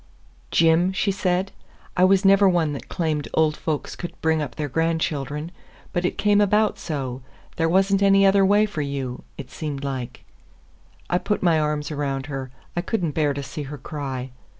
[0.49, 1.51] "Jim," she said,
[1.95, 5.51] "I was never one that claimed old folks could bring up their grandchildren.
[5.93, 7.21] But it came about so;
[7.57, 10.25] there was n't any other way for you, it seemed like."
[11.07, 12.49] I put my arms around her.
[12.75, 14.31] I could n't bear to see her cry.